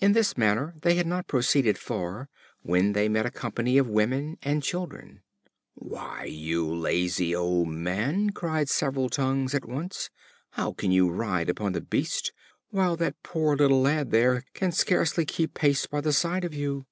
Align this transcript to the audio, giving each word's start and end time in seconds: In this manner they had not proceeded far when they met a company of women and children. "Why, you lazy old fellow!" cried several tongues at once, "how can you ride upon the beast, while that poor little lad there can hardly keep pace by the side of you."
In 0.00 0.12
this 0.12 0.38
manner 0.38 0.74
they 0.82 0.94
had 0.94 1.04
not 1.08 1.26
proceeded 1.26 1.78
far 1.78 2.28
when 2.62 2.92
they 2.92 3.08
met 3.08 3.26
a 3.26 3.30
company 3.32 3.76
of 3.76 3.88
women 3.88 4.38
and 4.40 4.62
children. 4.62 5.22
"Why, 5.74 6.26
you 6.26 6.72
lazy 6.72 7.34
old 7.34 7.66
fellow!" 7.84 8.28
cried 8.34 8.68
several 8.68 9.08
tongues 9.08 9.52
at 9.52 9.66
once, 9.68 10.10
"how 10.50 10.74
can 10.74 10.92
you 10.92 11.10
ride 11.10 11.50
upon 11.50 11.72
the 11.72 11.80
beast, 11.80 12.32
while 12.70 12.94
that 12.98 13.20
poor 13.24 13.56
little 13.56 13.80
lad 13.82 14.12
there 14.12 14.44
can 14.54 14.70
hardly 14.88 15.24
keep 15.24 15.54
pace 15.54 15.86
by 15.86 16.00
the 16.00 16.12
side 16.12 16.44
of 16.44 16.54
you." 16.54 16.86